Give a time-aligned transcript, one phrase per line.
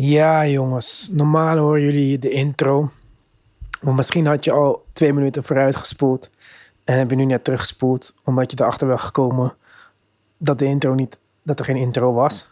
[0.00, 1.08] Ja, jongens.
[1.12, 2.90] Normaal horen jullie de intro.
[3.80, 6.30] Misschien had je al twee minuten vooruit gespoeld.
[6.84, 8.14] En heb je nu net teruggespoeld.
[8.24, 9.54] Omdat je erachter bent gekomen
[10.36, 12.48] dat de intro niet, dat er geen intro was.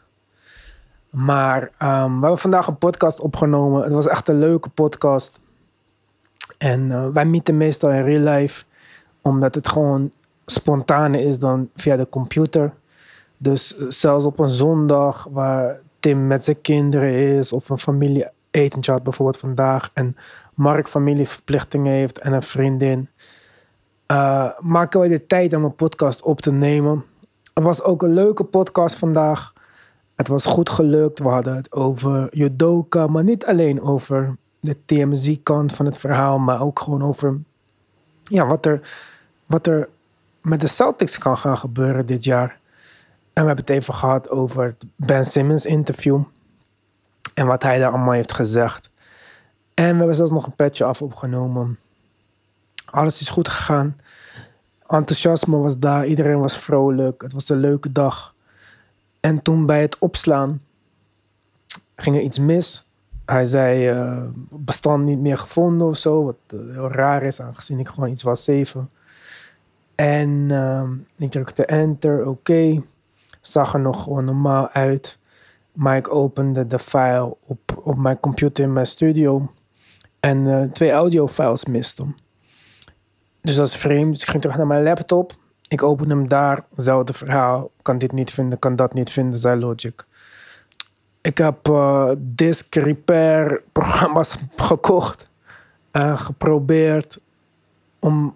[1.10, 3.82] Maar ehm, we hebben vandaag een podcast opgenomen.
[3.82, 5.40] Het was echt een leuke podcast.
[6.58, 8.64] En uh, wij meeten meestal in real life.
[9.20, 10.12] Omdat het gewoon
[10.46, 12.72] spontaner is dan via de computer.
[13.36, 18.92] Dus zelfs op een zondag waar Tim met zijn kinderen is of een familie etentje
[18.92, 20.16] had bijvoorbeeld vandaag en
[20.54, 23.08] Mark familieverplichtingen heeft en een vriendin,
[24.06, 24.50] uh,
[24.90, 27.04] wij de tijd om een podcast op te nemen.
[27.54, 29.52] Het was ook een leuke podcast vandaag.
[30.14, 31.18] Het was goed gelukt.
[31.18, 36.60] We hadden het over judoka, maar niet alleen over de TMZ-kant van het verhaal, maar
[36.60, 37.38] ook gewoon over
[38.22, 38.80] ja, wat, er,
[39.46, 39.88] wat er
[40.40, 42.58] met de Celtics kan gaan gebeuren dit jaar.
[43.36, 46.22] En we hebben het even gehad over het Ben Simmons interview.
[47.34, 48.90] En wat hij daar allemaal heeft gezegd.
[49.74, 51.78] En we hebben zelfs nog een petje af opgenomen.
[52.84, 53.96] Alles is goed gegaan.
[54.86, 56.06] Enthousiasme was daar.
[56.06, 57.22] Iedereen was vrolijk.
[57.22, 58.34] Het was een leuke dag.
[59.20, 60.60] En toen bij het opslaan
[61.96, 62.84] ging er iets mis.
[63.24, 66.24] Hij zei uh, bestand niet meer gevonden of zo.
[66.24, 68.90] Wat uh, heel raar is, aangezien ik gewoon iets was zeven.
[69.94, 70.82] En uh,
[71.16, 72.82] ik drukte enter, oké.
[73.46, 75.18] Zag er nog gewoon normaal uit.
[75.72, 79.52] Maar ik opende de file op, op mijn computer in mijn studio.
[80.20, 82.04] En uh, twee audiofiles miste.
[83.40, 84.12] Dus dat is vreemd.
[84.12, 85.32] Dus ik ging terug naar mijn laptop.
[85.68, 86.64] Ik opende hem daar.
[86.74, 87.70] Hetzelfde verhaal.
[87.82, 90.04] Kan dit niet vinden, kan dat niet vinden, zei Logic.
[91.20, 95.28] Ik heb uh, disk repair programma's gekocht.
[95.92, 97.18] Uh, geprobeerd
[97.98, 98.34] om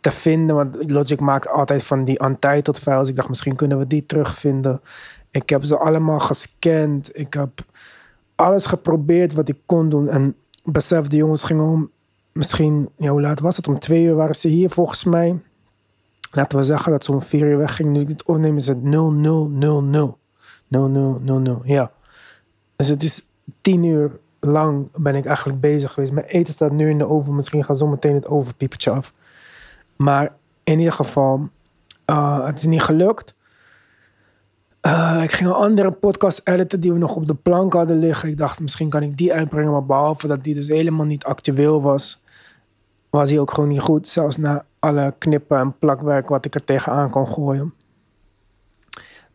[0.00, 0.56] te vinden.
[0.56, 3.08] Want Logic maakt altijd van die untitled files.
[3.08, 4.80] Ik dacht, misschien kunnen we die terugvinden.
[5.30, 7.18] Ik heb ze allemaal gescand.
[7.18, 7.50] Ik heb
[8.34, 10.08] alles geprobeerd wat ik kon doen.
[10.08, 11.90] En besef, de jongens gingen om
[12.32, 13.68] misschien, ja, hoe laat was het?
[13.68, 15.38] Om twee uur waren ze hier volgens mij.
[16.30, 17.92] Laten we zeggen dat ze om vier uur weggingen.
[17.92, 20.16] Nu ik het opneem is het 0000.
[20.68, 21.90] 0000, ja.
[22.76, 23.24] Dus het is
[23.60, 24.10] tien uur
[24.40, 26.12] lang ben ik eigenlijk bezig geweest.
[26.12, 27.34] Mijn eten staat nu in de oven.
[27.34, 29.12] Misschien gaat zometeen het overpiepertje af.
[29.98, 30.32] Maar
[30.64, 31.48] in ieder geval,
[32.06, 33.36] uh, het is niet gelukt.
[34.82, 38.28] Uh, ik ging een andere podcast editen die we nog op de plank hadden liggen.
[38.28, 39.72] Ik dacht, misschien kan ik die uitbrengen.
[39.72, 42.22] Maar behalve dat die dus helemaal niet actueel was,
[43.10, 44.08] was hij ook gewoon niet goed.
[44.08, 47.74] Zelfs na alle knippen en plakwerk wat ik er tegenaan kon gooien.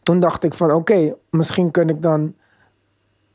[0.03, 2.35] Toen dacht ik van, oké, misschien kan ik dan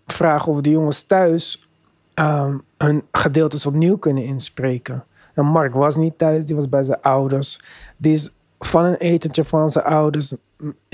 [0.07, 1.69] vragen of de jongens thuis
[2.15, 5.05] um, hun gedeeltes opnieuw kunnen inspreken.
[5.39, 7.61] En Mark was niet thuis, die was bij zijn ouders.
[7.97, 10.35] Die is van een etentje van zijn ouders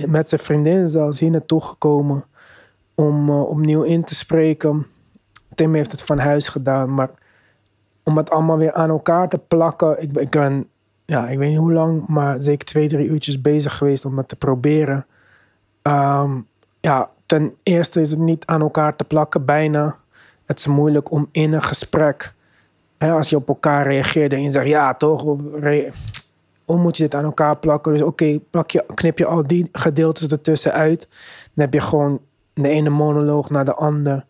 [0.06, 2.24] met zijn vriendin zelfs hier naartoe gekomen
[2.94, 4.86] om uh, opnieuw in te spreken.
[5.54, 7.10] Tim heeft het van huis gedaan, maar
[8.02, 10.02] om het allemaal weer aan elkaar te plakken.
[10.02, 10.68] Ik, ik ben,
[11.04, 14.28] ja, ik weet niet hoe lang, maar zeker twee, drie uurtjes bezig geweest om dat
[14.28, 15.06] te proberen.
[15.82, 16.46] Um,
[16.80, 19.96] ja, ten eerste is het niet aan elkaar te plakken, bijna.
[20.44, 22.34] Het is moeilijk om in een gesprek
[23.12, 25.22] als je op elkaar reageert en je zegt ja toch,
[26.64, 27.92] hoe moet je dit aan elkaar plakken?
[27.92, 28.24] Dus oké,
[28.66, 31.08] je, knip je al die gedeeltes ertussen uit.
[31.54, 32.20] Dan heb je gewoon
[32.54, 34.24] de ene monoloog naar de ander.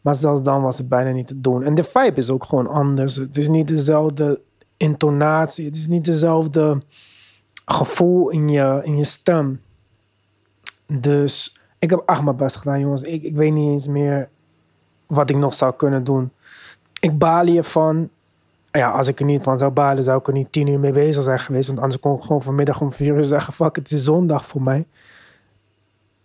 [0.00, 1.62] Maar zelfs dan was het bijna niet te doen.
[1.62, 3.16] En de vibe is ook gewoon anders.
[3.16, 4.40] Het is niet dezelfde
[4.76, 5.64] intonatie.
[5.64, 6.82] Het is niet dezelfde
[7.64, 9.60] gevoel in je, in je stem.
[10.86, 13.02] Dus ik heb acht mijn best gedaan, jongens.
[13.02, 14.28] Ik, ik weet niet eens meer
[15.06, 16.30] wat ik nog zou kunnen doen.
[17.00, 18.08] Ik baal hiervan
[18.70, 20.92] ja, als ik er niet van zou balen, zou ik er niet tien uur mee
[20.92, 21.66] bezig zijn geweest.
[21.66, 24.62] Want anders kon ik gewoon vanmiddag om vier uur zeggen: fuck, het is zondag voor
[24.62, 24.86] mij.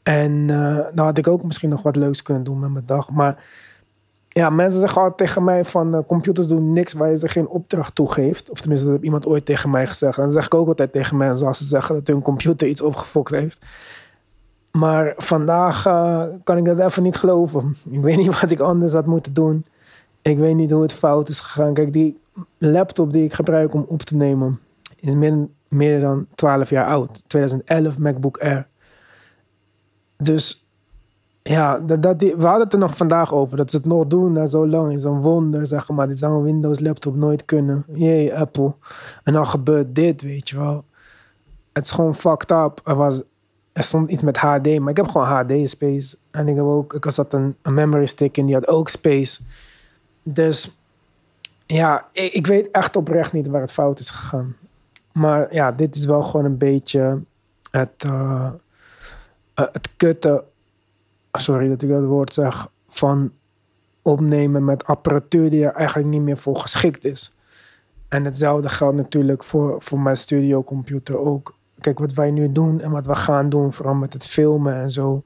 [0.03, 0.47] En uh,
[0.93, 3.09] nou had ik ook misschien nog wat leuks kunnen doen met mijn dag.
[3.09, 3.43] Maar
[4.27, 7.47] ja, mensen zeggen altijd tegen mij van uh, computers doen niks waar je ze geen
[7.47, 8.49] opdracht toe geeft.
[8.49, 10.17] Of tenminste, dat heeft iemand ooit tegen mij gezegd.
[10.17, 12.81] En dan zeg ik ook altijd tegen mensen als ze zeggen dat hun computer iets
[12.81, 13.65] opgefokt heeft.
[14.71, 17.75] Maar vandaag uh, kan ik dat even niet geloven.
[17.89, 19.66] Ik weet niet wat ik anders had moeten doen.
[20.23, 21.73] Ik weet niet hoe het fout is gegaan.
[21.73, 22.20] Kijk, die
[22.58, 24.59] laptop die ik gebruik om op te nemen
[24.99, 27.23] is meer, meer dan 12 jaar oud.
[27.28, 28.67] 2011 MacBook Air.
[30.17, 30.66] Dus
[31.43, 33.58] ja, dat, dat die, we hadden het er nog vandaag over.
[33.58, 35.67] Dat ze het nog doen na zo lang is een wonder.
[35.67, 37.85] Zeg maar, dit zou een Windows laptop nooit kunnen.
[37.93, 38.73] Jee, Apple.
[39.23, 40.84] En dan gebeurt dit, weet je wel.
[41.73, 42.81] Het is gewoon fucked up.
[42.84, 43.22] Er, was,
[43.73, 46.17] er stond iets met HD, maar ik heb gewoon HD space.
[46.31, 49.41] En ik heb ook, ik zat een, een memory stick in, die had ook space.
[50.23, 50.75] Dus
[51.66, 54.55] ja, ik, weet echt oprecht niet waar het fout is gegaan.
[55.11, 57.20] Maar ja, dit is wel gewoon een beetje
[57.72, 58.52] het, uh,
[59.53, 60.43] het kutte.
[61.31, 62.67] Sorry dat ik dat woord zeg.
[62.87, 63.31] Van
[64.02, 67.31] opnemen met apparatuur die er eigenlijk niet meer voor geschikt is.
[68.08, 71.55] En hetzelfde geldt natuurlijk voor, voor mijn studiocomputer ook.
[71.79, 74.91] Kijk, wat wij nu doen en wat we gaan doen, vooral met het filmen en
[74.91, 75.23] zo.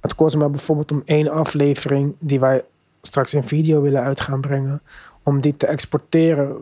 [0.00, 2.64] Het kost me bijvoorbeeld om één aflevering die wij
[3.08, 4.82] straks in video willen uit gaan brengen,
[5.22, 6.56] om die te exporteren.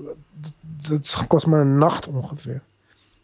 [0.89, 2.63] Dat kost me een nacht ongeveer.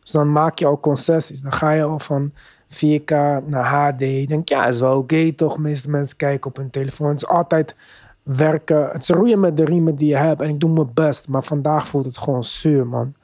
[0.03, 1.41] Dus dan maak je al concessies.
[1.41, 2.33] Dan ga je al van
[2.69, 3.15] 4K
[3.47, 3.99] naar HD.
[3.99, 5.59] Denk ja, is wel oké toch?
[5.59, 7.09] Meeste mensen kijken op hun telefoon.
[7.09, 7.77] Het is altijd
[8.23, 8.89] werken.
[8.89, 10.41] Het is roeien met de riemen die je hebt.
[10.41, 11.29] En ik doe mijn best.
[11.29, 13.15] Maar vandaag voelt het gewoon zuur, man.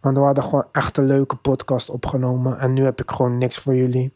[0.00, 2.58] Want we hadden gewoon echt een leuke podcast opgenomen.
[2.58, 4.12] En nu heb ik gewoon niks voor jullie.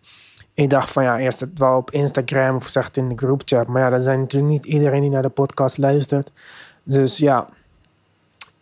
[0.56, 3.66] Ik dacht van ja, eerst het wel op Instagram of zegt in de groupchat.
[3.66, 6.30] Maar ja, dat zijn natuurlijk niet iedereen die naar de podcast luistert.
[6.82, 7.48] Dus ja,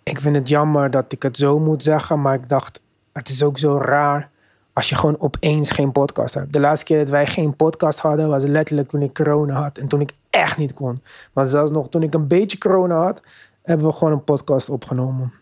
[0.03, 2.21] ik vind het jammer dat ik het zo moet zeggen.
[2.21, 2.81] Maar ik dacht,
[3.13, 4.31] het is ook zo raar
[4.73, 6.53] als je gewoon opeens geen podcast hebt.
[6.53, 9.79] De laatste keer dat wij geen podcast hadden, was letterlijk toen ik corona had.
[9.79, 11.03] En toen ik echt niet kon.
[11.33, 13.23] Maar zelfs nog toen ik een beetje corona had,
[13.63, 15.33] hebben we gewoon een podcast opgenomen.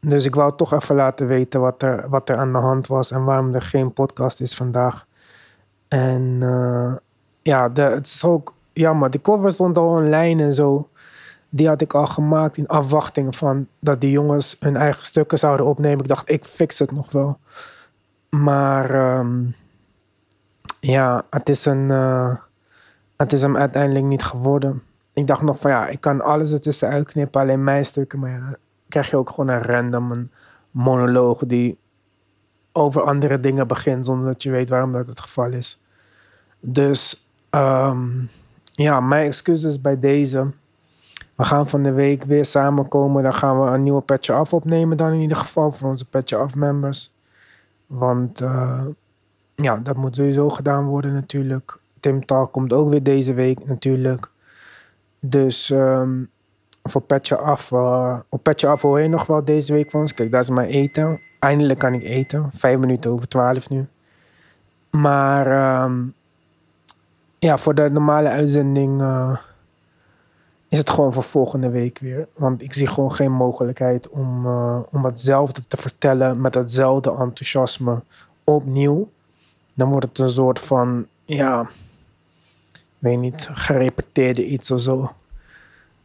[0.00, 3.10] Dus ik wou toch even laten weten wat er, wat er aan de hand was
[3.10, 5.06] en waarom er geen podcast is vandaag.
[5.88, 6.94] En uh,
[7.42, 9.10] ja, het is ook jammer.
[9.10, 10.88] De cover stond al online en zo.
[11.48, 15.66] Die had ik al gemaakt in afwachting van dat die jongens hun eigen stukken zouden
[15.66, 15.98] opnemen.
[15.98, 17.38] Ik dacht, ik fix het nog wel.
[18.30, 19.54] Maar um,
[20.80, 22.36] ja, het is, een, uh,
[23.16, 24.82] het is hem uiteindelijk niet geworden.
[25.12, 28.18] Ik dacht nog van ja, ik kan alles ertussen uitknippen, alleen mijn stukken.
[28.18, 28.56] Maar ja, dan
[28.88, 30.30] krijg je ook gewoon een random
[30.70, 31.78] monoloog die
[32.76, 35.80] over andere dingen begint zonder dat je weet waarom dat het geval is.
[36.60, 38.28] Dus um,
[38.72, 40.46] ja, mijn excuses bij deze.
[41.34, 43.22] We gaan van de week weer samenkomen.
[43.22, 46.36] Dan gaan we een nieuwe Petje Af opnemen dan in ieder geval voor onze Petje
[46.36, 47.12] Af members.
[47.86, 48.84] Want uh,
[49.54, 51.78] ja, dat moet sowieso gedaan worden natuurlijk.
[52.00, 54.30] Tim Talk komt ook weer deze week natuurlijk.
[55.20, 56.30] Dus um,
[56.82, 60.14] voor Petje Af, uh, op Af hoor je nog wel deze week van ons.
[60.14, 61.20] Kijk, daar is mijn eten.
[61.46, 62.50] Eindelijk kan ik eten.
[62.52, 63.86] Vijf minuten over twaalf nu.
[64.90, 66.14] Maar um,
[67.38, 69.36] ja, voor de normale uitzending uh,
[70.68, 72.28] is het gewoon voor volgende week weer.
[72.34, 78.00] Want ik zie gewoon geen mogelijkheid om, uh, om hetzelfde te vertellen met hetzelfde enthousiasme
[78.44, 79.08] opnieuw.
[79.74, 81.68] Dan wordt het een soort van, ja,
[82.98, 85.12] weet niet, gerepeteerde iets of zo.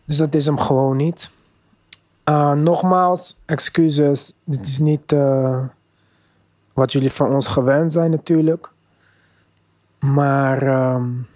[0.05, 1.31] Dus dat is hem gewoon niet.
[2.25, 4.33] Uh, nogmaals, excuses.
[4.43, 5.63] Dit is niet uh,
[6.73, 8.69] wat jullie van ons gewend zijn natuurlijk.
[9.99, 11.27] Maar um,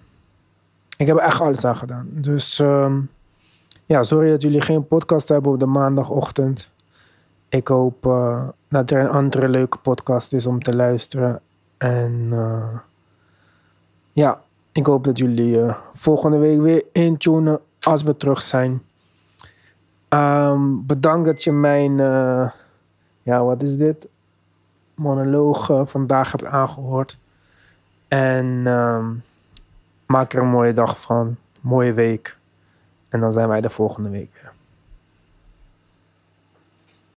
[0.96, 2.08] ik heb er echt alles aan gedaan.
[2.10, 3.10] Dus um,
[3.86, 6.70] ja, sorry dat jullie geen podcast hebben op de maandagochtend.
[7.48, 11.40] Ik hoop uh, dat er een andere leuke podcast is om te luisteren.
[11.76, 12.32] En
[14.12, 14.40] ja,
[14.72, 18.82] ik hoop dat jullie volgende week weer intunen als we terug zijn.
[20.08, 21.96] Um, bedankt dat je mijn,
[23.22, 24.08] ja, wat is dit?
[24.94, 27.18] Monoloog vandaag hebt aangehoord.
[28.08, 29.22] En um,
[30.06, 32.36] maak er een mooie dag van, mooie week.
[33.08, 34.45] En dan zijn wij de volgende week.